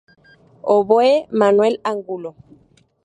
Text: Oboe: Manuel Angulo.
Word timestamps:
Oboe: 0.75 1.13
Manuel 1.29 1.75
Angulo. 1.83 2.31